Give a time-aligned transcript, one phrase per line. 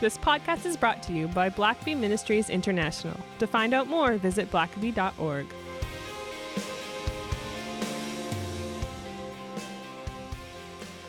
[0.00, 3.16] This podcast is brought to you by Blackaby Ministries International.
[3.40, 5.46] To find out more, visit blackaby.org.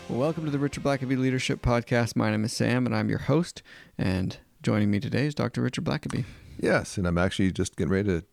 [0.09, 2.15] Welcome to the Richard Blackaby Leadership Podcast.
[2.15, 3.61] My name is Sam, and I'm your host.
[3.95, 5.61] And joining me today is Dr.
[5.61, 6.25] Richard Blackaby.
[6.59, 8.25] Yes, and I'm actually just getting ready to.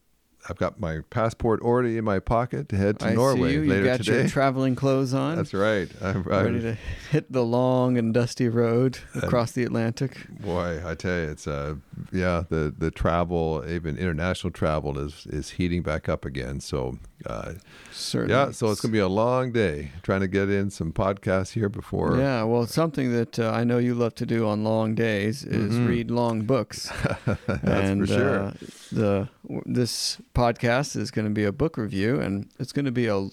[0.48, 3.64] I've got my passport already in my pocket to head to I Norway see you.
[3.64, 4.20] later you got today.
[4.20, 5.36] your traveling clothes on.
[5.36, 5.88] That's right.
[6.00, 6.76] I'm, ready I'm, to
[7.10, 10.26] hit the long and dusty road across the Atlantic.
[10.40, 11.76] boy, I tell you, it's uh,
[12.12, 16.60] yeah, the the travel, even international travel, is is heating back up again.
[16.60, 17.54] So, uh,
[17.92, 18.34] Certainly.
[18.34, 21.68] yeah, so it's gonna be a long day trying to get in some podcasts here
[21.68, 22.18] before.
[22.18, 25.72] Yeah, well, something that uh, I know you love to do on long days is
[25.74, 25.88] Mhm.
[25.88, 26.90] read long books.
[27.26, 28.38] That's and for sure.
[28.40, 28.52] uh,
[28.92, 29.28] the
[29.64, 33.28] this podcast is going to be a book review, and it's going to be a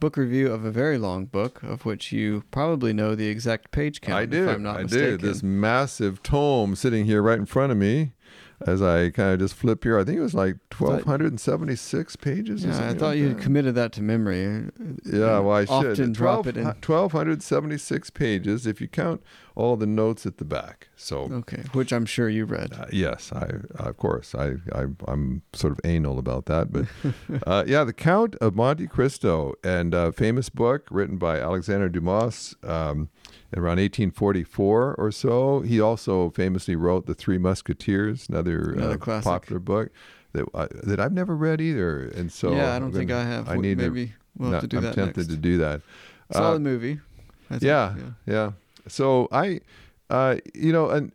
[0.00, 4.00] book review of a very long book, of which you probably know the exact page
[4.00, 4.18] count.
[4.18, 4.48] I if do.
[4.50, 5.16] I'm not I mistaken.
[5.18, 5.26] do.
[5.28, 8.12] This massive tome sitting here right in front of me.
[8.66, 11.40] As I kind of just flip here, I think it was like twelve hundred and
[11.40, 12.64] seventy-six pages.
[12.64, 13.42] Yeah, I thought like you that.
[13.42, 14.70] committed that to memory.
[15.04, 15.92] Yeah, well, I should.
[15.92, 16.64] often drop it in.
[16.64, 19.22] 1,276 pages if you count
[19.56, 20.88] all the notes at the back.
[20.96, 22.72] So, Okay, which I'm sure you read.
[22.74, 26.84] uh, yes, I of course I, I I'm sort of anal about that, but
[27.46, 32.54] uh, yeah, the Count of Monte Cristo and uh, famous book written by Alexandre Dumas.
[32.62, 33.08] Um,
[33.56, 39.24] Around 1844 or so, he also famously wrote *The Three Musketeers*, another, Another uh, classic.
[39.24, 39.90] popular book
[40.32, 42.00] that I, that I've never read either.
[42.08, 43.48] And so, yeah, I don't think gonna- I have.
[43.48, 45.30] I need to Maybe we'll have to do I'm that tempted next.
[45.30, 45.80] to do that.
[46.32, 47.00] Saw Uh, movie.
[47.48, 47.94] I think, yeah,
[48.26, 48.50] yeah.
[48.88, 49.60] So I,
[50.10, 51.12] uh, you know, and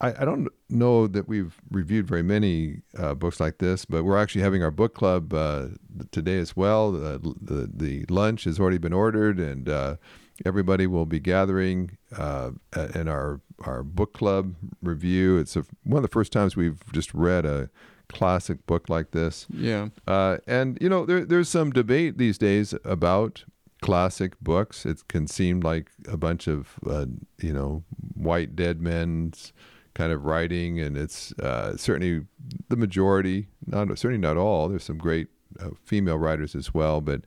[0.00, 4.18] I, I don't know that we've reviewed very many uh, books like this, but we're
[4.18, 5.68] actually having our book club uh,
[6.10, 6.92] today as well.
[6.92, 9.96] The, the the lunch has already been ordered, and uh,
[10.44, 12.50] everybody will be gathering uh,
[12.94, 15.38] in our our book club review.
[15.38, 17.70] It's a, one of the first times we've just read a
[18.08, 19.46] classic book like this.
[19.50, 19.88] Yeah.
[20.06, 23.44] Uh, and you know, there, there's some debate these days about
[23.84, 24.86] classic books.
[24.86, 27.04] It can seem like a bunch of uh,
[27.38, 27.84] you know
[28.14, 29.52] white dead men's
[29.92, 32.24] kind of writing, and it's uh, certainly
[32.70, 33.48] the majority.
[33.66, 34.70] Not certainly not all.
[34.70, 35.28] There's some great
[35.60, 37.22] uh, female writers as well, but.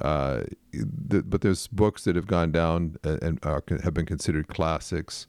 [0.00, 0.44] Uh,
[1.26, 5.26] but there's books that have gone down and, and are, have been considered classics,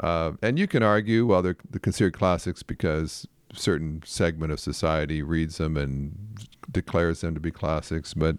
[0.00, 5.22] uh, and you can argue, well, they're, they're considered classics because certain segment of society
[5.22, 6.36] reads them and
[6.70, 8.12] declares them to be classics.
[8.12, 8.36] But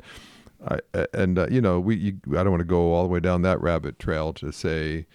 [0.68, 0.80] I,
[1.14, 3.42] and uh, you know, we you, I don't want to go all the way down
[3.44, 5.06] that rabbit trail to say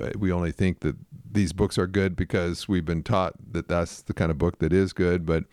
[0.00, 0.96] uh, we only think that
[1.30, 4.72] these books are good because we've been taught that that's the kind of book that
[4.72, 5.24] is good.
[5.26, 5.44] But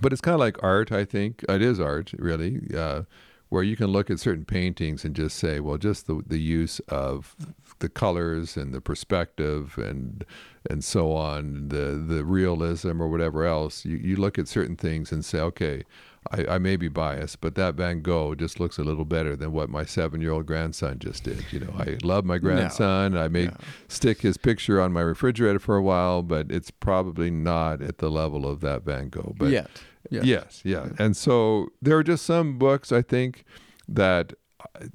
[0.00, 0.92] but it's kind of like art.
[0.92, 2.60] I think it is art, really.
[2.76, 3.02] Uh,
[3.48, 6.80] where you can look at certain paintings and just say, well, just the the use
[6.88, 7.34] of
[7.80, 10.24] the colors and the perspective and
[10.68, 13.84] and so on, the the realism or whatever else.
[13.84, 15.82] You you look at certain things and say, okay,
[16.30, 19.52] I, I may be biased, but that Van Gogh just looks a little better than
[19.52, 21.44] what my seven year old grandson just did.
[21.52, 23.16] You know, I love my grandson.
[23.16, 23.56] I may No.
[23.88, 28.10] stick his picture on my refrigerator for a while, but it's probably not at the
[28.10, 29.34] level of that Van Gogh.
[29.38, 29.70] But Yet.
[30.10, 30.24] Yes.
[30.24, 30.88] Yes, yeah.
[30.98, 33.44] And so there are just some books I think
[33.86, 34.32] that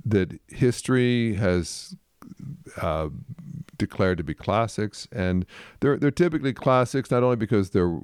[0.06, 1.96] that history has
[2.82, 3.10] uh,
[3.78, 5.46] declared to be classics, and
[5.80, 8.00] they're they're typically classics not only because they're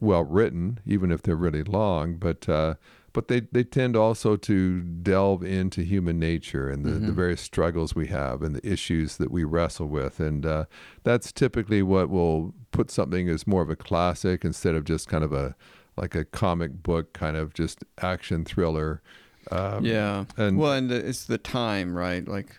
[0.00, 2.74] well written, even if they're really long, but uh,
[3.12, 7.94] but they, they tend also to delve into human nature and the, the various struggles
[7.94, 10.64] we have and the issues that we wrestle with, and uh,
[11.04, 15.22] that's typically what will put something as more of a classic instead of just kind
[15.22, 15.54] of a
[15.96, 19.00] like a comic book kind of just action thriller.
[19.52, 20.24] Um, Yeah.
[20.36, 22.26] and- well, and it's the time, right?
[22.26, 22.58] Like,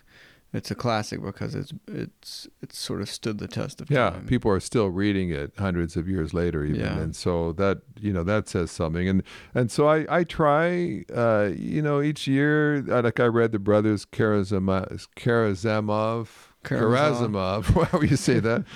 [0.56, 4.26] it's a classic because it's it's it's sort of stood the test of yeah, time.
[4.26, 6.98] people are still reading it hundreds of years later, even, Yeah.
[6.98, 9.06] and so that you know that says something.
[9.08, 9.22] And
[9.54, 13.58] and so I I try, uh, you know, each year, uh, like I read the
[13.58, 16.28] brothers Karazama, Karazamov,
[16.64, 17.30] Karamazov.
[17.30, 18.64] Karazimov, however you say that.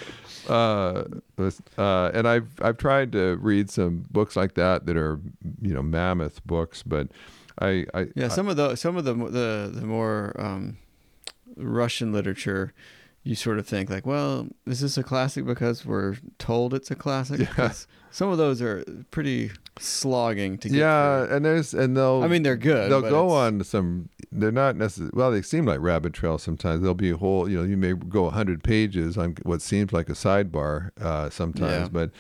[0.49, 1.05] Uh,
[1.79, 5.21] uh, and I've I've tried to read some books like that that are
[5.61, 7.09] you know mammoth books, but
[7.61, 10.79] I, I Yeah, I- some of the some of the the the more um,
[11.57, 12.73] Russian literature,
[13.23, 16.95] you sort of think like, well, is this a classic because we're told it's a
[16.95, 17.49] classic?
[17.59, 17.73] Yeah.
[18.13, 18.83] Some of those are
[19.13, 20.79] pretty slogging to get.
[20.79, 21.37] yeah, through.
[21.37, 22.91] and there's and they'll I mean they're good.
[22.91, 26.81] they'll go it's- on some they're not necessarily well they seem like rabbit trails sometimes
[26.81, 30.09] there'll be a whole you know you may go 100 pages on what seems like
[30.09, 31.89] a sidebar uh, sometimes Yeah.
[31.93, 32.11] but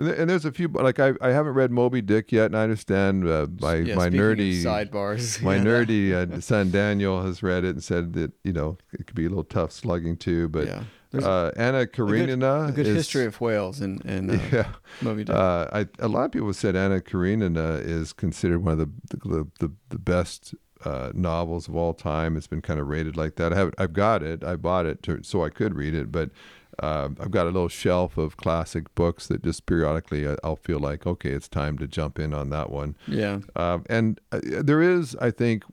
[0.00, 3.28] and there's a few like I, I haven't read moby dick yet and i understand
[3.28, 5.42] uh, my Yeah, my nerdy sidebars.
[5.42, 9.16] my nerdy uh, son daniel has read it and said that you know it could
[9.16, 10.82] be a little tough slugging too but yeah.
[11.12, 14.68] Uh, Anna Karenina a good is, history of whales and in uh, yeah.
[15.02, 15.34] Moby Dick.
[15.34, 19.48] Uh, I, a lot of people said Anna Karenina is considered one of the the,
[19.58, 20.54] the, the best
[20.84, 22.36] uh, novels of all time.
[22.36, 23.52] It's been kind of rated like that.
[23.52, 24.44] I have I've got it.
[24.44, 26.30] I bought it to, so I could read it, but
[26.80, 30.78] uh, I've got a little shelf of classic books that just periodically I- I'll feel
[30.80, 32.96] like okay, it's time to jump in on that one.
[33.06, 33.40] yeah.
[33.56, 35.64] Um, and uh, there is, I think,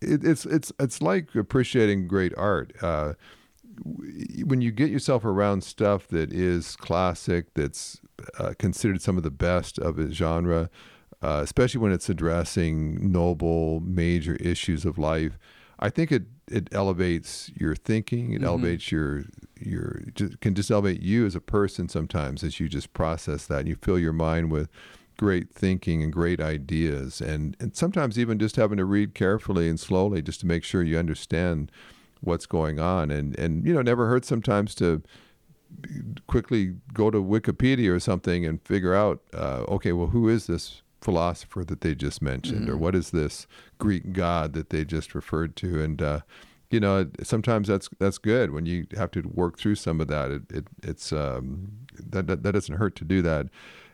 [0.00, 2.72] it, it's it's it's like appreciating great art.
[2.82, 3.14] Uh,
[4.44, 8.00] when you get yourself around stuff that is classic, that's
[8.38, 10.68] uh, considered some of the best of its genre,
[11.22, 15.38] uh, especially when it's addressing noble, major issues of life,
[15.78, 18.32] I think it it elevates your thinking.
[18.32, 18.46] It Mhm.
[18.46, 19.24] elevates your
[19.60, 20.02] your
[20.40, 23.76] can just elevate you as a person sometimes as you just process that and you
[23.76, 24.68] fill your mind with
[25.16, 29.80] great thinking and great ideas and and sometimes even just having to read carefully and
[29.80, 31.72] slowly just to make sure you understand
[32.20, 35.02] what's going on and and you know never hurts sometimes to
[36.26, 40.82] quickly go to Wikipedia or something and figure out uh, okay well who is this
[41.00, 42.78] philosopher that they just mentioned or Mhm.
[42.80, 43.46] what is this
[43.78, 46.20] Greek god that they just referred to and uh,
[46.70, 50.30] you know sometimes that's that's good when you have to work through some of that
[50.30, 51.68] it, it it's um,
[51.98, 53.46] that, that that doesn't hurt to do that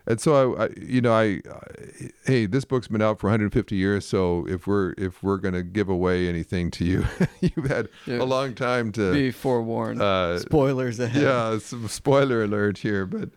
[0.07, 3.75] and so I, I you know I, I hey this book's been out for 150
[3.75, 7.05] years so if we're if we're going to give away anything to you
[7.41, 8.17] you've had Yeah.
[8.21, 10.01] a long time to Be forewarned.
[10.01, 11.21] uh, Spoilers ahead.
[11.23, 13.29] yeah, some spoiler alert here, but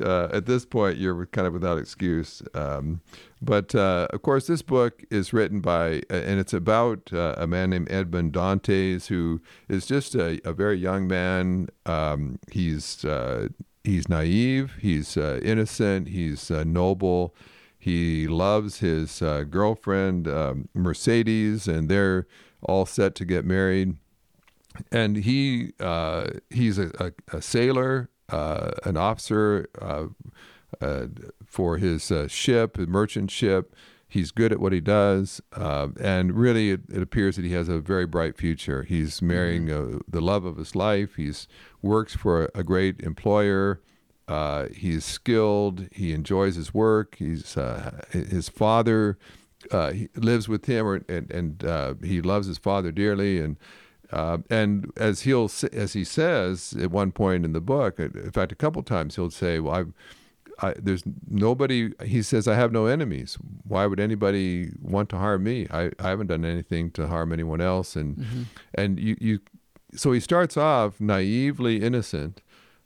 [0.00, 2.42] uh, at this point, you're kind of without excuse.
[2.54, 3.00] Um,
[3.42, 7.46] but uh, of course, this book is written by, uh, and it's about uh, a
[7.46, 11.68] man named Edmond Dantes, who is just a, a very young man.
[11.86, 13.48] Um, he's uh,
[13.82, 17.34] he's naive, he's uh, innocent, he's noble.
[17.78, 22.26] He loves his girlfriend um, Mercedes, and they're
[22.62, 23.96] all set to get married
[24.92, 25.72] and he
[26.50, 30.06] he's a, a, a sailor, uh, an officer uh,
[30.80, 31.06] uh,
[31.46, 33.74] for his uh, ship, a merchant ship.
[34.08, 37.68] He's good at what he does, uh, and really, it, it appears that he has
[37.68, 38.82] a very bright future.
[38.82, 41.14] He's marrying uh, the love of his life.
[41.14, 41.46] He's
[41.80, 43.80] works for a, great employer.
[44.26, 45.86] Uh, he's skilled.
[45.92, 47.16] He enjoys his work.
[47.20, 49.16] He's uh, his father
[49.70, 53.56] uh, he lives with him, or, and and uh, he loves his father dearly, and
[54.12, 58.52] uh, and as he'll as he says at one point in the book, in fact,
[58.52, 59.92] a couple times he'll say, "Well, I've."
[60.62, 61.92] I, there's nobody.
[62.04, 63.38] He says, "I have no enemies.
[63.66, 65.66] Why would anybody want to harm me?
[65.70, 68.42] I, I haven't done anything to harm anyone else." And Mm-hmm.
[68.74, 69.38] and you, you
[69.94, 72.42] so he starts off naively innocent.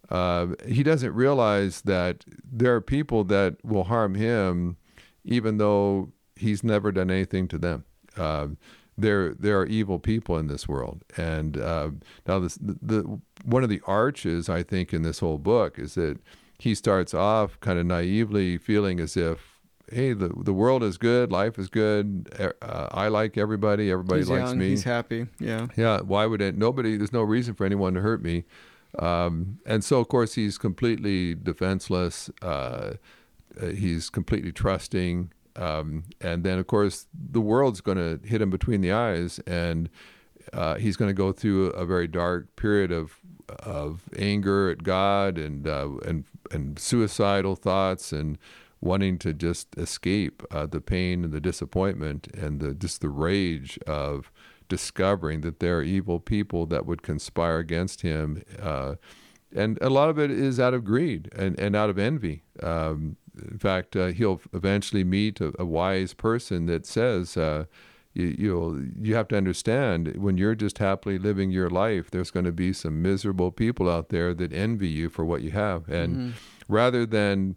[0.09, 4.77] Uh, he doesn't realize that there are people that will harm him,
[5.25, 7.85] even though he's never done anything to them.
[8.17, 8.49] Uh,
[8.97, 11.91] there, there are evil people in this world, and uh,
[12.27, 15.95] now this, the, the one of the arches I think in this whole book is
[15.95, 16.19] that
[16.59, 19.61] he starts off kind of naively feeling as if,
[19.93, 24.31] hey, the the world is good, life is good, uh, I like everybody, everybody he's
[24.31, 24.69] likes young, me.
[24.71, 25.27] He's happy.
[25.39, 25.67] Yeah.
[25.77, 26.57] Yeah, why would it?
[26.57, 26.97] Nobody.
[26.97, 28.45] There's no reason for anyone to hurt me.
[28.99, 32.31] Um, and so, of course, he's completely defenseless.
[32.41, 32.95] Uh,
[33.61, 35.33] uh, he's completely trusting.
[35.57, 39.89] Um, and then, of course, the world's going to hit him between the eyes, and
[40.53, 43.19] uh, he's going to go through a very dark period of
[43.61, 48.39] of anger at God and uh, and and suicidal thoughts and
[48.81, 53.79] wanting to just escape uh, the pain and the disappointment and the just the rage
[53.87, 54.31] of
[54.69, 58.43] discovering that there are evil people that would conspire against him.
[59.55, 62.43] And a lot of it is out of greed and, and out of envy.
[62.63, 67.65] Um, in fact, uh, he'll eventually meet a, a wise person that says, uh,
[68.15, 72.47] you, you'll, you have to understand when you're just happily living your life, there's going
[72.47, 75.89] to be some miserable people out there that envy you for what you have.
[75.89, 76.33] And Mhm.
[76.69, 77.57] rather than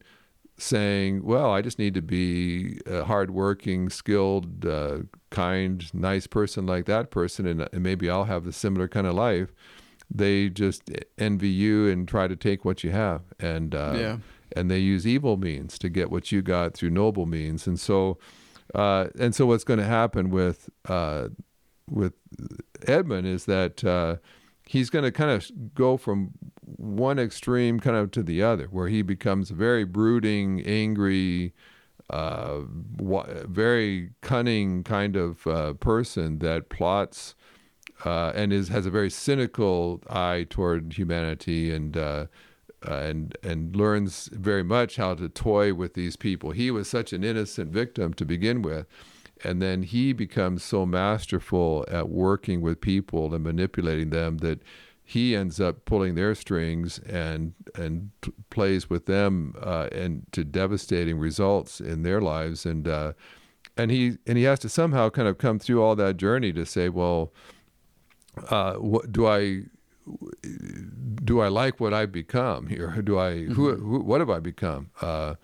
[0.60, 5.00] saying, well, I just need to be a hardworking, skilled, uh,
[5.30, 9.14] kind, nice person like that person, and, and maybe I'll have the similar kind of
[9.14, 9.54] life.
[10.10, 14.18] They just envy you and try to take what you have, and uh, Yeah.
[14.56, 18.18] and they use evil means to get what you got through noble means, and so
[18.76, 21.28] uh, and so what's going to happen with uh,
[21.90, 22.14] with
[22.86, 24.18] Edmond is that uh,
[24.66, 26.32] he's going to kind of go from
[26.64, 31.54] one extreme kind of to the other, where he becomes a very brooding, angry,
[32.10, 32.60] uh,
[32.98, 37.36] wa- very cunning kind of uh, person that plots
[38.06, 41.98] uh, and is has a very cynical eye toward humanity and.
[41.98, 42.26] Uh,
[42.88, 46.52] uh, and and learns very much how to toy with these people.
[46.52, 48.86] He was such an innocent victim to begin with,
[49.44, 54.62] and then he becomes so masterful at working with people and manipulating them that
[55.04, 60.44] he ends up pulling their strings and and t- plays with them uh, and to
[60.44, 63.14] devastating results in their lives and uh,
[63.78, 66.66] and he and he has to somehow kind of come through all that journey to
[66.66, 67.32] say well
[68.50, 69.64] uh, what do I
[71.24, 73.02] do I like what I've become here?
[73.02, 73.54] Do I mm-hmm.
[73.54, 74.90] who, who, what have I become?
[75.02, 75.36] Uh,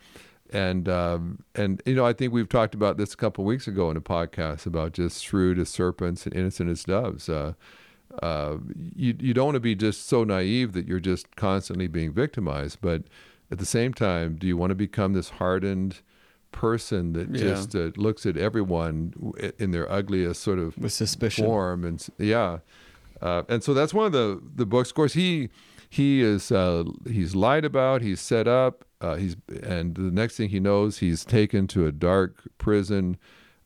[0.52, 3.68] and um, and you know I think we've talked about this a couple of weeks
[3.68, 7.28] ago in a podcast about just shrewd as serpents and innocent as doves.
[7.28, 7.54] Uh,
[8.22, 8.58] uh,
[8.96, 12.80] you you don't want to be just so naive that you're just constantly being victimized,
[12.82, 13.04] but
[13.52, 16.02] at the same time, do you want to become this hardened
[16.52, 17.42] person that yeah.
[17.42, 21.46] just uh, looks at everyone in their ugliest sort of with suspicion.
[21.46, 22.60] form and yeah,
[23.24, 24.90] uh, and so that's one of the the books.
[24.90, 25.50] Of course, he
[25.90, 30.50] he is uh, he's lied about, he's set up, uh, he's and the next thing
[30.50, 33.18] he knows, he's taken to a dark prison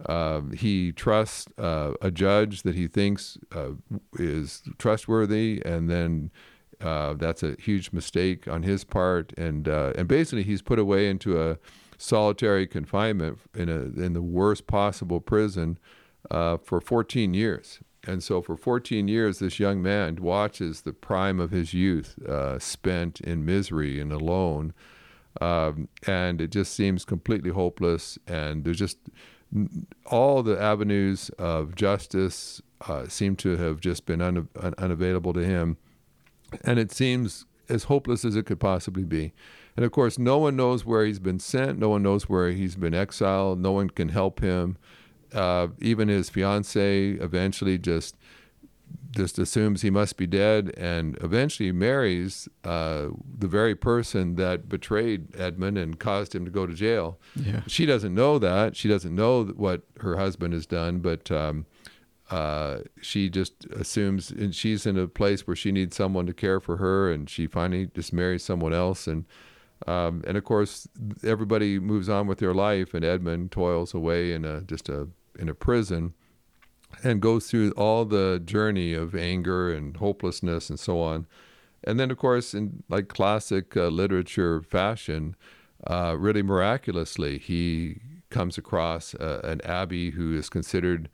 [0.05, 3.71] uh, he trusts uh, a judge that he thinks uh,
[4.13, 6.31] is trustworthy, and then
[6.79, 9.33] that's a huge mistake on his part.
[9.37, 11.57] And and basically, he's put away into a
[11.97, 15.79] solitary confinement in a in the worst possible prison
[16.29, 17.79] for 14 years.
[18.07, 22.17] And so, for 14 years, this young man watches the prime of his youth
[22.59, 24.73] spent in misery and alone.
[25.41, 28.17] Um, and it just seems completely hopeless.
[28.27, 28.97] And there's just
[30.05, 35.43] all the avenues of justice uh, seem to have just been un- un- unavailable to
[35.43, 35.77] him.
[36.63, 39.33] And it seems as hopeless as it could possibly be.
[39.75, 41.77] And of course, no one knows where he's been sent.
[41.77, 43.59] No one knows where he's been exiled.
[43.59, 44.77] No one can help him.
[45.33, 48.15] Uh, even his fiancee eventually just
[49.11, 53.07] just assumes he must be dead and eventually marries uh,
[53.39, 57.17] the very person that betrayed Edmond and caused him to go to jail.
[57.35, 57.61] Yeah.
[57.67, 58.75] She doesn't know that.
[58.75, 61.65] She doesn't know what her husband has done, but um,
[62.29, 66.59] uh, she just assumes, and she's in a place where she needs someone to care
[66.59, 69.07] for her, and she finally just marries someone else.
[69.07, 69.25] And
[69.87, 70.87] um, and of course,
[71.23, 75.07] everybody moves on with their life, and Edmond toils away in a just a
[75.39, 76.13] in a prison
[77.03, 81.27] and goes through all the journey of anger and hopelessness and so on.
[81.83, 85.35] And then, of course, in like classic uh, literature fashion,
[85.85, 91.07] uh, really miraculously, he comes across uh, an abbey who is considered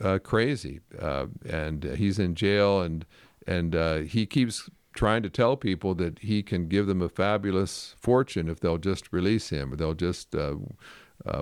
[0.00, 3.04] uh, crazy, uh, and he's in jail, and
[3.46, 7.94] and uh, he keeps trying to tell people that he can give them a fabulous
[8.00, 10.54] fortune if they'll just release him, or they'll just uh,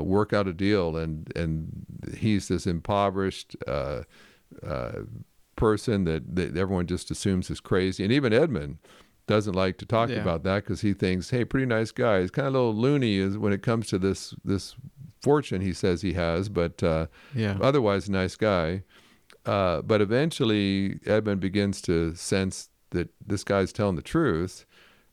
[0.03, 1.87] work out a deal, and and
[2.19, 4.03] he's this impoverished uh,
[4.67, 4.93] uh,
[5.57, 8.79] person that, that everyone just assumes is crazy, and even Edmond
[9.27, 10.17] doesn't like to talk yeah.
[10.17, 12.21] about that because he thinks, hey, pretty nice guy.
[12.21, 14.77] He's kind of a little loony is when it comes to this this
[15.23, 17.57] fortune he says he has, but uh, yeah.
[17.61, 18.83] otherwise a nice guy.
[19.47, 24.67] Uh, but eventually, Edmond begins to sense that this guy's telling the truth.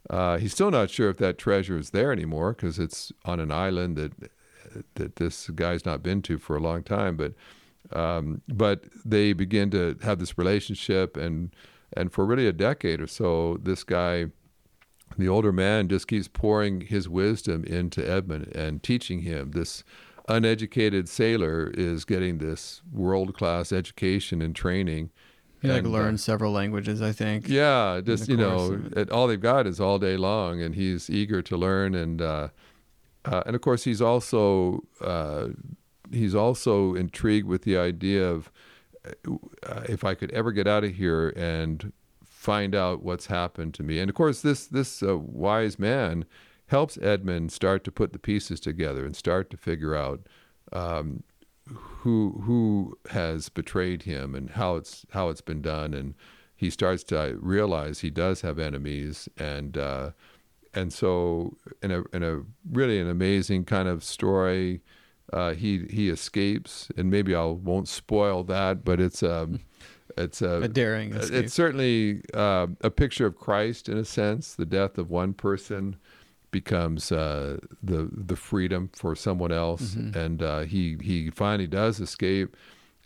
[0.10, 3.52] Uh, he's still not sure if that treasure is there anymore because it's on an
[3.52, 4.32] island that
[4.96, 7.18] that this guy's not been to for a long time.
[7.18, 7.34] But
[7.94, 11.54] um, but they begin to have this relationship, and
[11.96, 14.28] and for really a decade or so, this guy,
[15.18, 19.52] the older man, just keeps pouring his wisdom into Edmond and teaching him.
[19.52, 19.84] This
[20.30, 25.12] uneducated sailor is getting this world class education and training.
[25.62, 27.48] He like learned uh, several languages, I think.
[27.48, 31.44] Yeah, just you know, it, all they've got is all day long, and he's eager
[31.44, 31.94] to learn.
[31.94, 32.48] And uh,
[33.26, 35.50] uh, and of course, he's also uh,
[36.12, 38.52] he's also intrigued with the idea of
[39.06, 41.94] uh, if I could ever get out of here and
[42.26, 44.00] find out what's happened to me.
[44.00, 46.26] And of course, this this uh, wise man
[46.68, 50.22] helps Edmond start to put the pieces together and start to figure out
[50.74, 51.22] um,
[51.76, 55.94] who who has betrayed him and how it's how it's been done.
[55.94, 56.16] And
[56.56, 60.12] he starts to realize he does have enemies and uh,
[60.74, 64.82] and so in a in a really an amazing kind of story,
[65.34, 69.60] uh, he he escapes, and maybe I won't spoil that, but it's um,
[70.18, 71.14] it's a, a daring.
[71.14, 71.46] Escape.
[71.46, 74.54] It's certainly uh, a picture of Christ in a sense.
[74.54, 75.98] The death of one person
[76.52, 80.18] becomes uh, the the freedom for someone else, mm-hmm.
[80.18, 82.56] and uh, he he finally does escape,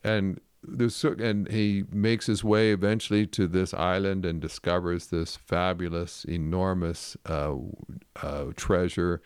[0.04, 6.26] and there's and he makes his way eventually to this island and discovers this fabulous,
[6.26, 7.56] enormous uh,
[8.22, 9.22] uh, treasure.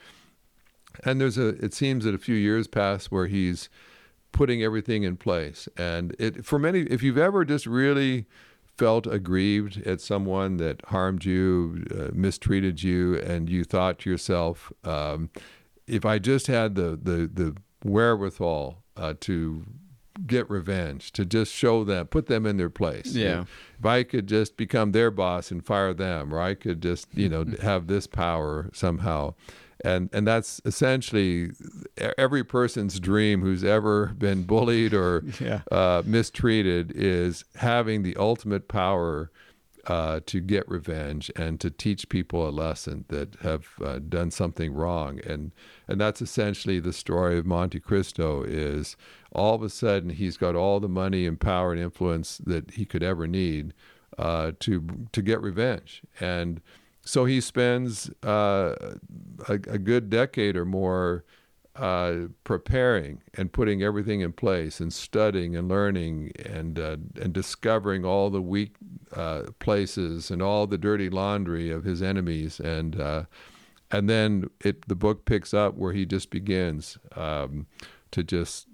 [1.04, 1.50] And there's a.
[1.64, 3.70] It seems that a few years pass where he's
[4.32, 5.68] putting everything in place.
[5.78, 8.26] And it for many, if you've ever just really
[8.80, 14.72] felt aggrieved at someone that harmed you, uh, mistreated you, and you thought to yourself,
[14.86, 15.30] um,
[15.86, 19.66] if I just had the the the wherewithal uh, to
[20.26, 23.14] get revenge, to just show them, put them in their place.
[23.14, 23.46] Yeah.
[23.78, 27.30] If I could just become their boss and fire them, or I could just, you
[27.30, 29.36] know, have this power somehow.
[29.84, 31.52] And and that's essentially
[32.18, 35.62] every person's dream who's ever been bullied or Yeah.
[35.72, 39.32] uh, mistreated is having the ultimate power
[39.88, 44.74] uh, to get revenge and to teach people a lesson that have uh, done something
[44.74, 45.20] wrong.
[45.26, 45.52] And
[45.88, 48.44] and that's essentially the story of Monte Cristo.
[48.44, 48.98] Is
[49.32, 52.86] all of a sudden he's got all the money and power and influence that he
[52.86, 53.74] could ever need
[54.18, 56.02] uh, to to get revenge.
[56.20, 56.62] And
[57.04, 58.76] so he spends uh,
[59.48, 61.24] a, a good decade or more
[61.76, 68.04] uh, preparing and putting everything in place and studying and learning and uh, and discovering
[68.04, 68.76] all the weak
[69.14, 72.60] uh, places and all the dirty laundry of his enemies.
[72.60, 73.24] And uh,
[73.92, 77.66] and then it the book picks up where he just begins um,
[78.12, 78.68] to just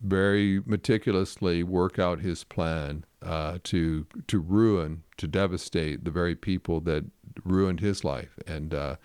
[0.00, 6.80] very meticulously work out his plan uh, to to ruin to devastate the very people
[6.80, 7.04] that
[7.44, 8.38] ruined his life.
[8.46, 8.96] And uh,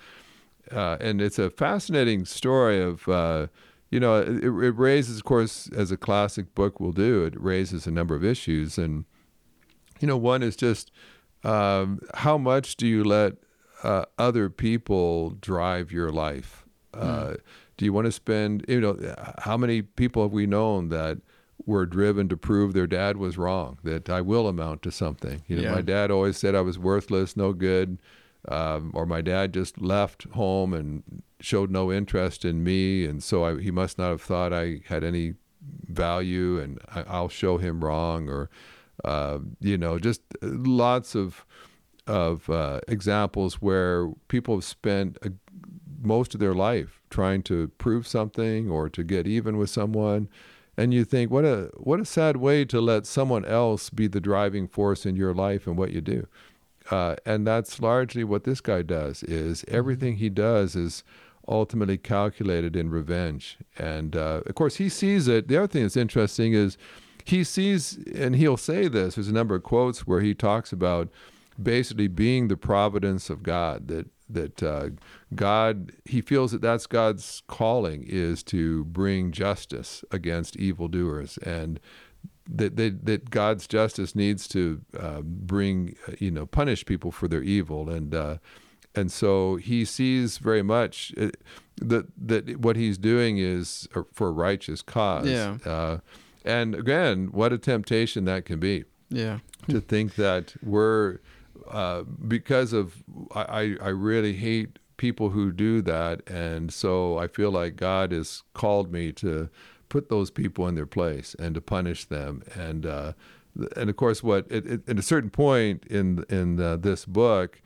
[0.72, 3.48] uh, and it's a fascinating story of uh,
[3.90, 7.88] you know it, it raises of course as a classic book will do it raises
[7.88, 8.78] a number of issues.
[8.78, 9.06] And
[10.00, 10.92] you know one is just
[11.44, 13.34] um, how much do you let
[13.84, 16.66] uh, other people drive your life?
[16.94, 17.36] Uh,
[17.78, 21.20] do you want to spend you know how many people have we known that
[21.66, 25.56] were driven to prove their dad was wrong that i will amount to something you
[25.56, 25.72] know Yeah.
[25.72, 27.98] my dad always said i was worthless no good
[28.50, 31.04] um, or my dad just left home and
[31.42, 35.04] showed no interest in me, and so I, he must not have thought I had
[35.04, 35.34] any
[35.88, 38.50] value, and I, I'll show him wrong, or
[39.04, 41.46] uh, you know, just lots of
[42.06, 45.32] of uh, examples where people have spent a,
[46.02, 50.30] most of their life trying to prove something or to get even with someone.
[50.78, 54.22] And you think, what a what a sad way to let someone else be the
[54.22, 56.28] driving force in your life and what you do.
[56.92, 61.04] Uh, and that's largely what this guy does is everything he does is
[61.48, 63.58] ultimately calculated in revenge.
[63.78, 65.48] And uh, of course he sees it.
[65.48, 66.78] The other thing that's interesting is
[67.28, 71.10] he sees and he'll say this there's a number of quotes where he talks about
[71.62, 74.90] basically being the providence of god that that uh,
[75.36, 81.80] god he feels that that's god's calling is to bring justice against evildoers and
[82.50, 87.28] that, that that God's justice needs to uh, bring uh, you know punish people for
[87.28, 88.38] their evil and uh,
[88.96, 91.30] and so he sees very much uh,
[91.82, 95.58] that that what he's doing is uh, for a righteous cause Yeah.
[95.66, 95.98] uh,
[96.46, 99.40] and again what a temptation that can be Yeah.
[99.68, 101.20] to think that we're
[101.70, 106.28] uh, because of I, I really hate people who do that.
[106.28, 109.50] And so I feel like God has called me to
[109.90, 112.44] put those people in their place and to punish them.
[112.56, 113.14] And uh,
[113.76, 117.62] and of course what it, it, at a certain point in in uh, this book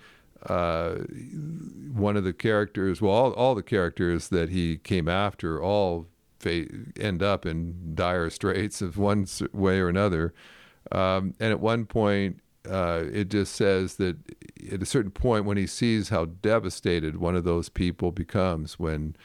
[0.48, 0.96] uh,
[1.94, 6.08] one of the characters well all, all the characters that he came after all
[6.46, 10.34] end up in dire straits of one way or another.
[10.92, 14.18] Um, and at one point, uh, it just says that
[14.72, 19.16] at a certain point, when he sees how devastated one of those people becomes, when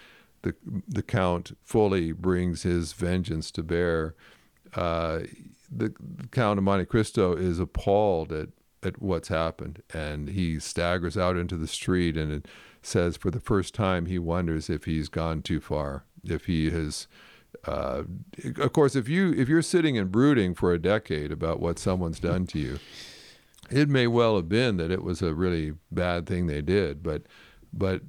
[0.43, 0.55] the
[0.89, 4.15] the count fully brings his vengeance to bear,
[4.75, 5.21] uh,
[5.71, 5.93] the,
[6.31, 8.49] Count of Monte Cristo is appalled at
[8.83, 12.47] at what's happened, and he staggers out into the street, and it
[12.83, 17.09] says for the first time he wonders if he's gone too far, if he has
[17.67, 18.05] uh,
[18.59, 22.21] of course, if you if you're sitting and brooding for a decade about what someone's
[22.21, 22.79] done to you,
[23.71, 27.23] it may well have been that it was a really bad thing they did, but
[27.73, 28.03] but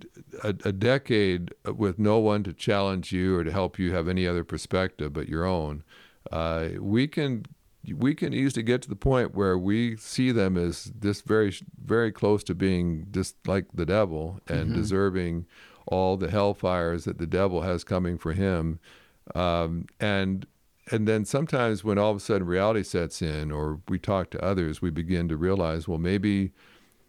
[0.44, 4.26] a, a decade with no one to challenge you or to help you have any
[4.26, 5.84] other perspective but your own,
[6.32, 7.46] uh, we can
[7.96, 12.12] we can easily get to the point where we see them as this very very
[12.12, 15.46] close to being just like the devil and deserving
[15.88, 18.80] all the hellfires that the devil has coming for him.
[19.36, 20.46] Um, and
[20.92, 24.44] and then sometimes when all of a sudden reality sets in or we talk to
[24.44, 26.52] others we begin to realize well maybe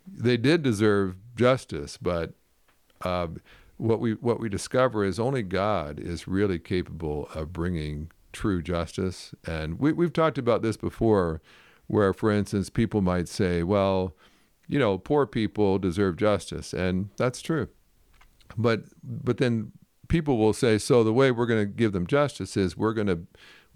[0.07, 2.35] they did deserve justice but
[3.03, 3.29] uh,
[3.79, 9.35] what we what we discover is only God is really capable of bringing true justice.
[9.47, 11.41] And we, we've talked about this before
[11.87, 14.15] where for instance people might say well
[14.67, 17.69] you know poor people deserve justice and that's true.
[18.57, 19.73] But but then
[20.09, 23.07] people will say so the way we're going to give them justice is we're going
[23.07, 23.21] to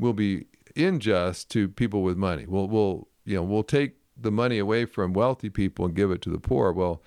[0.02, 0.44] we'll be
[0.76, 5.12] unjust to people with money we'll we'll you know we'll take the money away from
[5.12, 7.02] wealthy people and give it to the poor well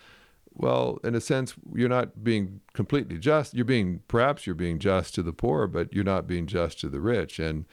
[0.53, 5.13] well in a sense you're not being completely just you're being perhaps you're being just
[5.15, 7.65] to the poor but you're not being just to the rich and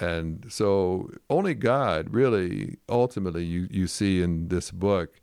[0.00, 5.20] And so only God really ultimately you, you see in this book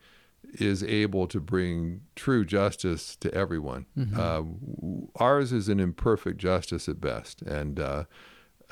[0.53, 3.85] is able to bring true justice to everyone.
[3.97, 4.19] Mm-hmm.
[4.19, 8.03] Uh, ours is an imperfect justice at best, and uh,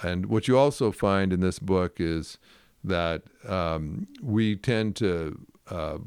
[0.03, 2.37] and what you also find in this book is
[2.83, 5.97] that um, we tend to uh,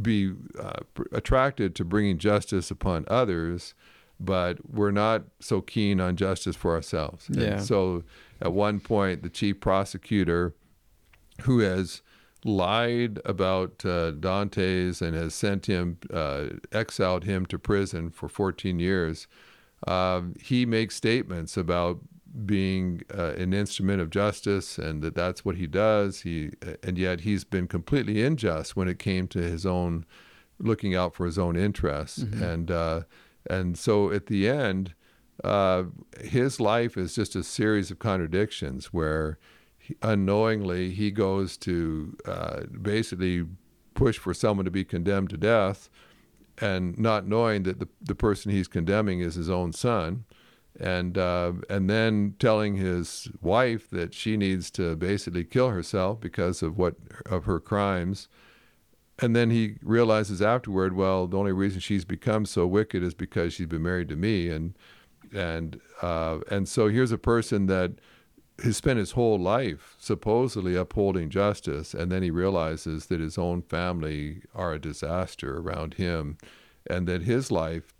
[0.00, 0.80] be uh,
[1.12, 3.74] attracted to bringing justice upon others,
[4.18, 7.28] but we're not so keen on justice for ourselves.
[7.28, 7.58] And Yeah.
[7.58, 8.02] so
[8.40, 10.54] at one point, the chief prosecutor,
[11.42, 12.02] who has
[12.44, 18.78] lied about uh, Dantes and has sent him, uh, exiled him to prison for 14
[18.78, 19.26] years,
[19.86, 22.00] um, he makes statements about
[22.44, 26.20] being uh, an instrument of justice and that that's what he does.
[26.20, 26.50] He
[26.82, 30.04] and yet he's been completely unjust when it came to his own
[30.58, 32.18] looking out for his own interests.
[32.42, 33.02] And uh,
[33.48, 34.94] and so at the end,
[35.44, 35.84] uh,
[36.20, 39.38] his life is just a series of contradictions where
[39.78, 43.46] he, unknowingly he goes to uh, basically
[43.94, 45.88] push for someone to be condemned to death
[46.58, 50.24] and not knowing that the, the person he's condemning is his own son
[50.80, 56.62] and uh, and then telling his wife that she needs to basically kill herself because
[56.62, 58.28] of what of her crimes.
[59.18, 63.54] And then he realizes afterward well the only reason she's become so wicked is because
[63.54, 64.48] she's been married to me.
[64.48, 64.74] And
[65.34, 67.92] and uh, and so here's a person that
[68.62, 71.94] has spent his whole life supposedly upholding justice.
[71.94, 76.38] And then he realizes that his own family are a disaster around him
[76.88, 77.92] and that his life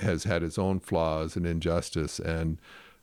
[0.00, 2.58] has had its own flaws and injustice and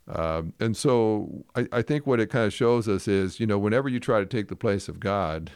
[0.08, 3.58] um, and so I, I think what it kind of shows us is you know
[3.60, 5.52] whenever you try to take the place of God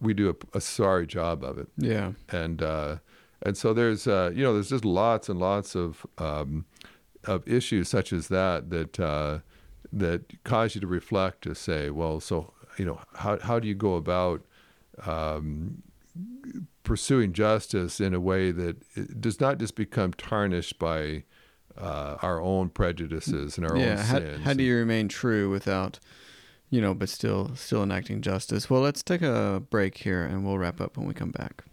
[0.00, 2.12] we do a, a sorry job of it Yeah.
[2.30, 2.96] and uh,
[3.42, 6.64] and so there's uh, you know there's just lots and lots of um,
[7.24, 9.38] of issues such as that that uh,
[9.92, 13.74] that cause you to reflect to say well so you know how how do you
[13.74, 14.42] go about
[15.06, 15.82] um,
[16.86, 21.24] pursuing justice in a way that it does not just become tarnished by
[21.76, 23.90] uh, our own prejudices and our yeah.
[23.90, 24.44] own How, sins.
[24.44, 25.98] how do you remain true without,
[26.70, 28.70] you know, but still still enacting justice?
[28.70, 31.64] Well, let's take a break here, and we'll wrap up when we come back.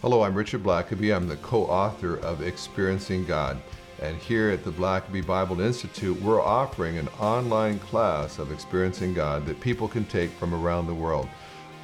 [0.00, 1.14] Hello, I'm Richard Blackaby.
[1.14, 3.60] I'm the co author of Experiencing God.
[4.00, 9.44] And here at the Blackaby Bible Institute, we're offering an online class of Experiencing God
[9.46, 11.28] that people can take from around the world.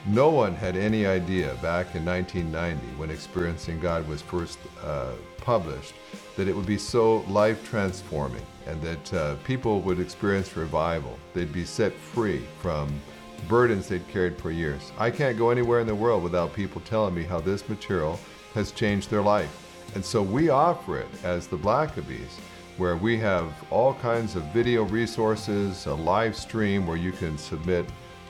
[0.09, 5.95] No one had any idea back in 1990 when Experiencing God was first uh, published
[6.37, 11.19] that it would be so life transforming and that uh, people would experience revival.
[11.35, 13.01] They'd be set free from
[13.49, 14.93] burdens they'd carried for years.
[14.97, 18.21] I can't go anywhere in the world without people telling me how this material
[18.55, 19.51] has changed their life.
[19.97, 22.39] And so we offer it as the Blackabys,
[22.77, 27.87] where we have all kinds of video resources, a live stream where you can submit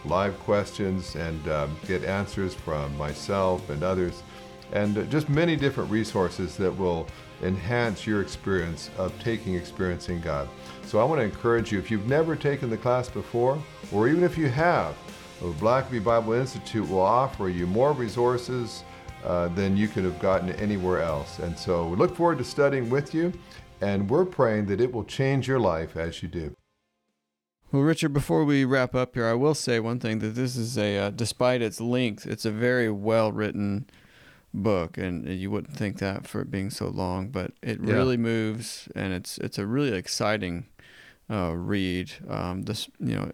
[0.06, 4.22] live questions and um, get answers from myself and others,
[4.72, 7.06] and just many different resources that will
[7.42, 10.48] enhance your experience of taking experiencing God.
[10.86, 14.24] So I want to encourage you if you've never taken the class before, or even
[14.24, 14.96] if you have,
[15.40, 18.84] the Blackaby Bible Institute will offer you more resources
[19.24, 21.40] uh, than you could have gotten anywhere else.
[21.40, 23.32] And so we look forward to studying with you,
[23.80, 26.56] and we're praying that it will change your life as you do.
[27.76, 30.78] Well, Richard, before we wrap up here, I will say one thing that this is
[30.78, 33.84] a, uh, despite its length, it's a very well written
[34.54, 37.92] book, and you wouldn't think that for it being so long, but it Yeah.
[37.92, 40.64] really moves, and it's it's a really exciting
[41.28, 42.12] uh, read.
[42.26, 43.32] Um, this, you know,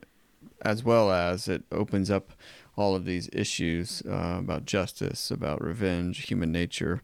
[0.62, 2.32] as well as it opens up
[2.76, 7.02] all of these issues uh, about justice, about revenge, human nature.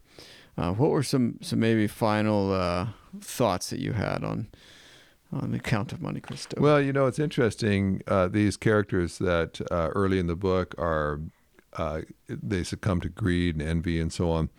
[0.57, 2.87] Uh, what were some some maybe final uh,
[3.21, 4.49] thoughts that you had on
[5.31, 6.57] on the Count of Monte Cristo?
[6.59, 8.01] Well, you know, it's interesting.
[8.07, 11.21] Uh, these characters that uh, early in the book are,
[11.73, 14.49] uh, they succumb to greed and envy and so on.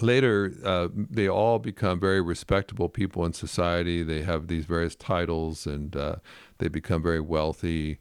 [0.00, 4.04] Later, uh, they all become very respectable people in society.
[4.04, 6.16] They have these various titles and uh,
[6.58, 7.98] they become very wealthy.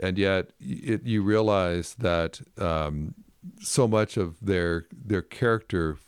[0.00, 3.14] And yet, it, you realize that um,
[3.60, 5.98] so much of their their character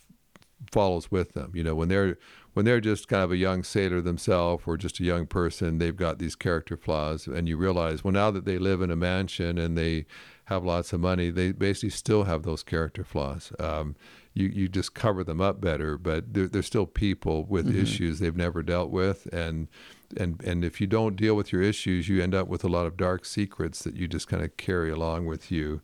[0.71, 1.51] follows with them.
[1.53, 2.17] You know, when they're
[2.55, 5.95] when they're just kind of a young sailor themselves or just a young person, they've
[5.95, 9.57] got these character flaws, and you realize, well, now that they live in a mansion
[9.57, 10.05] and they
[10.45, 13.51] have lots of money, they basically still have those character flaws.
[13.59, 13.97] Um,
[14.33, 18.35] you you just cover them up better, but they're, they're still people with issues they've
[18.37, 19.67] never dealt with, and
[20.15, 22.85] and and if you don't deal with your issues, you end up with a lot
[22.85, 25.81] of dark secrets that you just kind of carry along with you.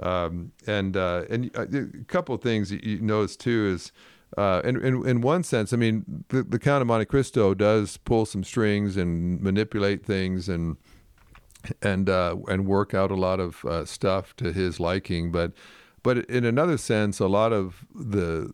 [0.00, 3.92] Um, and uh, and uh, a couple of things you notice too is
[4.36, 7.96] uh, in, in in one sense, I mean, the, the Count of Monte Cristo does
[7.96, 10.76] pull some strings and manipulate things and
[11.82, 15.52] and uh, and work out a lot of uh, stuff to his liking, but
[16.02, 18.52] but in another sense, a lot of the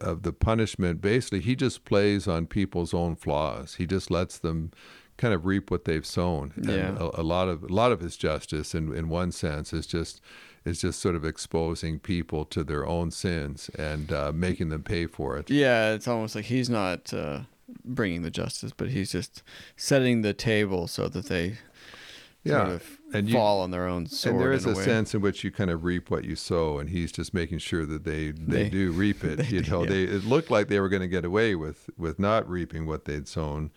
[0.00, 3.74] of the punishment basically he just plays on people's own flaws.
[3.74, 4.70] He just lets them
[5.16, 6.52] kind of reap what they've sown.
[6.56, 6.88] Yeah.
[6.88, 9.86] And a, a lot of a lot of his justice, in in one sense, is
[9.86, 10.20] just
[10.66, 15.06] is just sort of exposing people to their own sins and uh, making them pay
[15.06, 15.48] for it.
[15.48, 17.40] Yeah, it's almost like he's not uh,
[17.84, 19.42] bringing the justice, but he's just
[19.76, 21.56] setting the table so that they
[22.42, 24.34] Yeah, sort of and you- fall on their own sword.
[24.34, 26.78] and there is a, a, sense in which you kind of reap what you sow,
[26.78, 29.48] and he's just making sure that they they, They- do reap it.
[29.50, 29.90] you do, know, yeah.
[29.90, 33.04] they it looked like they were going to get away with with not reaping what
[33.04, 33.70] they'd sown.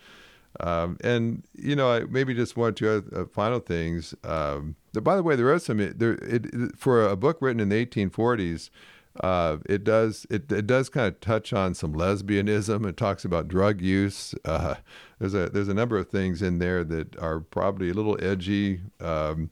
[0.60, 4.14] Um, and you know, I maybe just one or two other, uh, final things.
[4.24, 7.68] Um, by the way, there are some there it, it, for a book written in
[7.68, 8.70] the 1840s.
[9.18, 12.86] Uh, it does it, it does kind of touch on some lesbianism.
[12.86, 14.34] It talks about drug use.
[14.44, 14.76] Uh,
[15.18, 18.80] there's a there's a number of things in there that are probably a little edgy.
[19.00, 19.50] Um,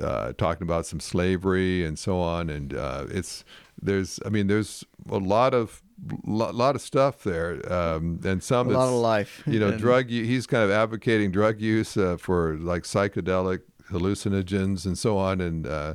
[0.00, 3.44] uh, talking about some slavery and so on, and uh, it's
[3.80, 5.82] there's I mean there's a lot of
[6.26, 9.42] lot, lot of stuff there, um, and a some lot of life.
[9.46, 13.60] you know And- drug he's kind of advocating drug use uh, for like psychedelic
[13.90, 15.94] hallucinogens and so on and uh,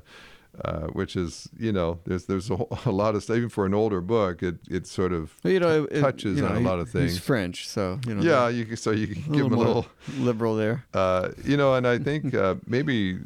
[0.63, 3.65] uh, which is you know there's there's a, whole, a lot of stuff even for
[3.65, 6.60] an older book it it sort of you know, it, touches you know, on a
[6.60, 7.12] he- lot of things.
[7.13, 8.22] He's French, so you know.
[8.22, 9.86] yeah you so you can give him a little
[10.20, 10.86] liberal there.
[10.94, 13.20] uh, you know, and I think uh, maybe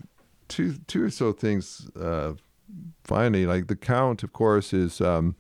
[0.48, 1.90] two two or so things.
[2.00, 2.34] Uh,
[3.04, 5.36] finally, like the count, of course, is um,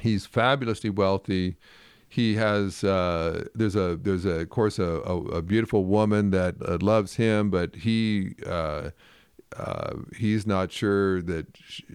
[0.00, 1.56] he's fabulously wealthy.
[2.08, 6.54] He has uh, there's a there's a of course a, a, a beautiful woman that
[6.64, 8.90] uh, loves him, but he uh,
[9.58, 11.46] uh, he's not sure that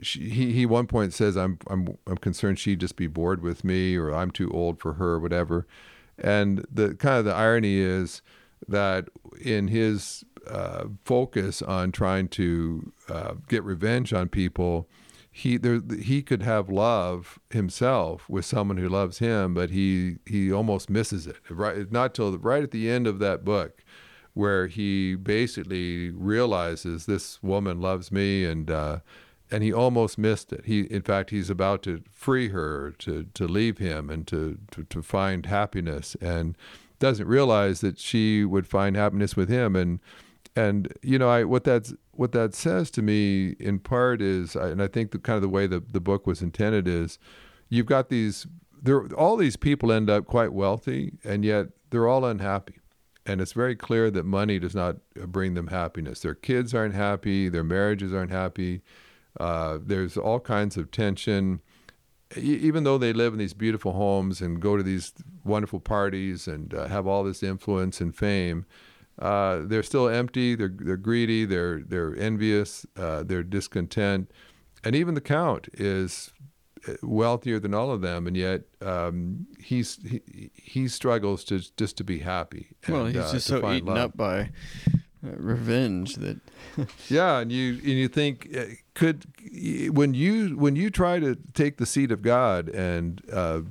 [0.01, 3.63] she, he he one point says I'm I'm I'm concerned she'd just be bored with
[3.63, 5.65] me or I'm too old for her, or whatever.
[6.17, 8.21] And the kind of the irony is
[8.67, 9.09] that
[9.39, 14.87] in his uh, focus on trying to uh, get revenge on people,
[15.31, 20.51] he there he could have love himself with someone who loves him, but he he
[20.51, 21.37] almost misses it.
[21.49, 23.83] Right, not till right at the end of that book,
[24.33, 28.69] where he basically realizes this woman loves me and.
[28.69, 28.99] Uh,
[29.53, 30.63] and he almost missed it.
[30.63, 34.85] He, in fact, he's about to free her to, to leave him and to, to,
[34.85, 36.57] to find happiness, and
[36.99, 39.75] doesn't realize that she would find happiness with him.
[39.75, 39.99] And
[40.55, 44.81] and you know, I what that's what that says to me in part is, and
[44.81, 47.17] I think the kind of the way the the book was intended is,
[47.69, 48.47] you've got these
[48.81, 52.75] there all these people end up quite wealthy, and yet they're all unhappy.
[53.25, 56.21] And it's very clear that money does not bring them happiness.
[56.21, 57.49] Their kids aren't happy.
[57.49, 58.81] Their marriages aren't happy.
[59.39, 61.61] Uh, there's all kinds of tension.
[62.35, 66.73] Even though they live in these beautiful homes and go to these wonderful parties and
[66.73, 68.65] uh, have all this influence and fame,
[69.19, 70.55] uh, they're still empty.
[70.55, 71.45] They're they're greedy.
[71.45, 72.85] They're they're envious.
[72.97, 74.31] Uh, they're discontent.
[74.83, 76.33] And even the count is
[76.87, 81.97] uh, wealthier than all of them, and yet um, he's he, he struggles to just
[81.97, 82.69] to be happy.
[82.87, 83.97] Well, he's uh, just so eaten love.
[83.97, 84.49] up by
[85.23, 86.39] uh, revenge that
[87.09, 88.63] Yeah, and you and you think uh,
[88.95, 89.25] could
[89.93, 93.61] when you when you try to take the seat of God and uh,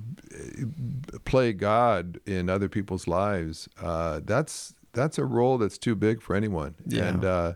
[1.25, 6.35] play God in other people's lives, uh, that's that's a role that's too big for
[6.35, 6.75] anyone.
[6.87, 7.09] Yeah.
[7.09, 7.53] And uh,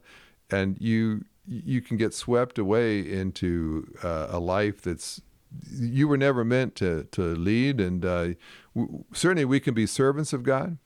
[0.51, 5.21] and you you can get swept away into uh, a life that's
[5.73, 8.29] you were never meant to to lead, and uh,
[8.75, 10.79] w- certainly we can be servants of God.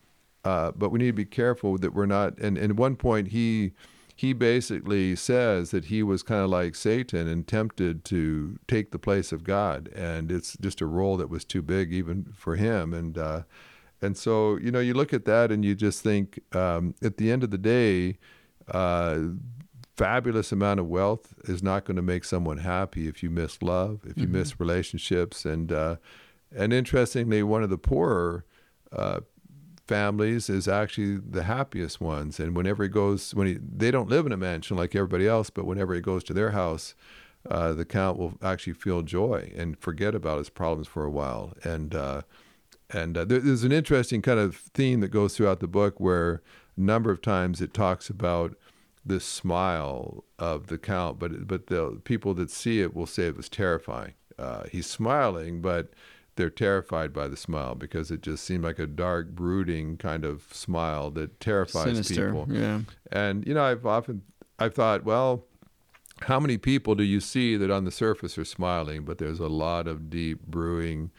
[0.44, 2.38] Uh, but we need to be careful that we're not.
[2.38, 3.72] And, and at one point, he
[4.14, 8.98] he basically says that he was kind of like Satan and tempted to take the
[8.98, 12.94] place of God, and it's just a role that was too big even for him.
[12.94, 13.42] And uh,
[14.02, 17.30] and so you know, you look at that and you just think, um, at the
[17.30, 18.18] end of the day,
[18.68, 19.18] uh,
[19.96, 24.00] fabulous amount of wealth is not going to make someone happy if you miss love,
[24.04, 25.96] if you miss relationships, and uh,
[26.54, 28.44] and interestingly, one of the poorer
[28.92, 29.20] uh,
[29.86, 32.38] families is actually the happiest ones.
[32.38, 35.50] And whenever he goes, when he, they don't live in a mansion like everybody else,
[35.50, 36.94] but whenever he goes to their house,
[37.50, 41.54] uh, the count will actually feel joy and forget about his problems for a while.
[41.64, 42.22] And uh,
[42.90, 46.42] and uh, there, there's an interesting kind of theme that goes throughout the book where
[46.76, 48.56] a number of times it talks about
[49.04, 53.36] this smile of the count, but but the people that see it will say it
[53.36, 54.14] was terrifying.
[54.38, 55.92] Uh, he's smiling, but
[56.36, 60.46] they're terrified by the smile because it just seemed like a dark, brooding kind of
[60.52, 62.26] smile that terrifies sinister.
[62.26, 62.46] people.
[62.48, 62.80] Yeah.
[63.10, 64.22] And you know, I've often
[64.58, 65.44] I've thought, well,
[66.22, 69.48] how many people do you see that on the surface are smiling, but there's a
[69.48, 71.10] lot of deep brewing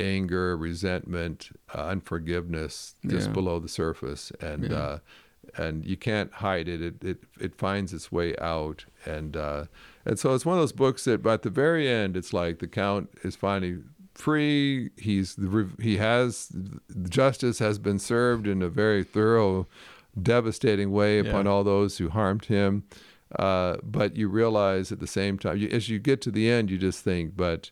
[0.00, 3.32] anger, resentment, uh, unforgiveness just Yeah.
[3.34, 4.76] below the surface, and Yeah.
[4.76, 4.98] uh,
[5.56, 6.80] and you can't hide it.
[6.80, 9.64] It it it finds its way out, and uh,
[10.06, 12.68] and so it's one of those books that, by the very end, it's like the
[12.68, 13.78] count is finally
[14.14, 14.90] free.
[14.96, 16.50] He's the he has
[17.08, 19.66] justice has been served in a very thorough,
[20.20, 21.52] devastating way upon Yeah.
[21.52, 22.84] all those who harmed him.
[23.38, 26.68] Uh, but you realize at the same time, you, as you get to the end,
[26.70, 27.70] you just think, but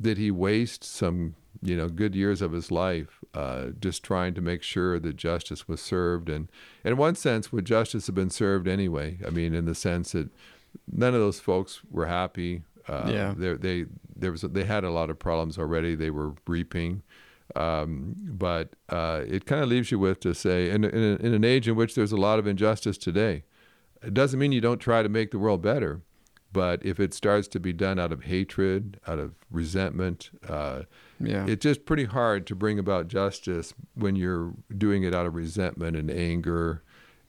[0.00, 4.40] did he waste some, you know, good years of his life uh, just trying to
[4.40, 6.28] make sure that justice was served?
[6.28, 6.48] And
[6.84, 9.18] in one sense, would justice have been served anyway?
[9.26, 10.28] I mean, in the sense that
[10.90, 12.62] none of those folks were happy.
[12.88, 13.34] Uh, Yeah.
[13.36, 13.84] They they
[14.16, 15.94] there was they had a lot of problems already.
[15.94, 17.02] They were reaping.
[17.54, 21.34] Um, but uh, it kind of leaves you with to say, in, in, a, in
[21.34, 23.44] an age in which there's a lot of injustice today,
[24.02, 26.00] it doesn't mean you don't try to make the world better.
[26.52, 30.82] But if it starts to be done out of hatred, out of resentment, uh,
[31.18, 31.46] Yeah.
[31.46, 35.96] it's just pretty hard to bring about justice when you're doing it out of resentment
[35.96, 36.82] and anger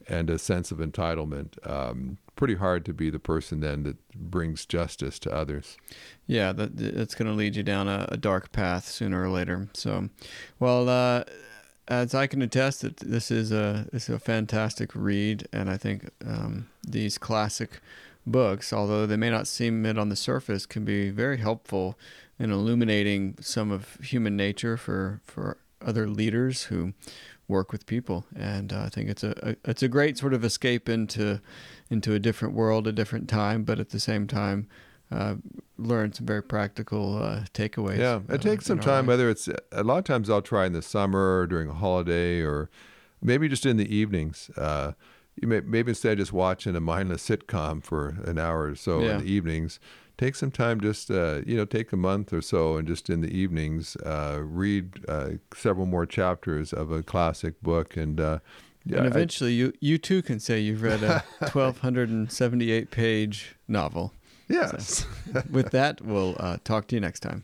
[0.07, 1.55] and a sense of entitlement.
[1.69, 5.77] Um, pretty hard to be the person then that brings justice to others.
[6.27, 9.69] Yeah, that that's going to lead you down a, a dark path sooner or later.
[9.73, 10.09] So,
[10.59, 11.23] well, uh,
[11.87, 15.77] as I can attest, that this is a this is a fantastic read, and I
[15.77, 17.79] think um, these classic
[18.25, 21.97] books, although they may not seem it on the surface, can be very helpful
[22.39, 26.93] in illuminating some of human nature for for other leaders who
[27.47, 28.25] work with people.
[28.35, 31.41] And uh, I think it's a, a it's a great sort of escape into
[31.89, 34.67] into a different world, a different time, but at the same time
[35.11, 35.35] uh,
[35.77, 37.99] learn some very practical uh, takeaways.
[37.99, 39.05] Yeah, uh, it takes some time.
[39.05, 39.07] life.
[39.07, 42.41] Whether it's a lot of times I'll try in the summer or during a holiday
[42.41, 42.69] or
[43.21, 44.49] maybe just in the evenings.
[45.41, 49.01] You may maybe instead of just watching a mindless sitcom for an hour or so
[49.01, 49.13] Yeah.
[49.17, 49.79] in the evenings,
[50.17, 50.79] take some time.
[50.79, 54.39] Just uh, you know, take a month or so, and just in the evenings, uh,
[54.43, 57.97] read uh, several more chapters of a classic book.
[57.97, 58.39] And uh,
[58.85, 64.13] yeah, and I- eventually, you you too can say you've read a 1,278 page novel.
[64.47, 65.05] yes.
[65.49, 67.43] With that, we'll uh, talk to you next time.